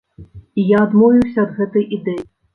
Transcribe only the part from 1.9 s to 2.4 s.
ідэі.